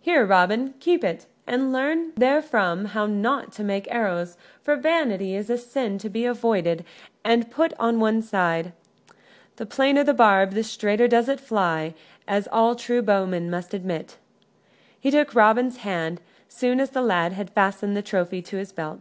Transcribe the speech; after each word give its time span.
"Here, 0.00 0.24
Robin, 0.24 0.74
keep 0.78 1.02
it, 1.02 1.26
and 1.44 1.72
learn 1.72 2.12
therefrom 2.14 2.84
how 2.84 3.06
not 3.06 3.50
to 3.54 3.64
make 3.64 3.88
arrows, 3.92 4.36
for 4.62 4.76
vanity 4.76 5.34
is 5.34 5.50
a 5.50 5.58
sin 5.58 5.98
to 5.98 6.08
be 6.08 6.24
avoided 6.24 6.84
and 7.24 7.50
put 7.50 7.72
on 7.76 7.98
one 7.98 8.22
side. 8.22 8.70
The 9.56 9.66
plainer 9.66 10.04
the 10.04 10.14
barb 10.14 10.52
the 10.52 10.62
straighter 10.62 11.08
does 11.08 11.28
it 11.28 11.40
fly, 11.40 11.94
as 12.28 12.46
all 12.52 12.76
true 12.76 13.02
bowmen 13.02 13.50
must 13.50 13.74
admit." 13.74 14.18
He 15.00 15.10
took 15.10 15.34
Robin's 15.34 15.78
hand, 15.78 16.20
soon 16.48 16.78
as 16.78 16.90
the 16.90 17.02
lad 17.02 17.32
had 17.32 17.50
fastened 17.50 17.96
the 17.96 18.02
trophy 18.02 18.38
in 18.48 18.58
his 18.58 18.70
belt. 18.70 19.00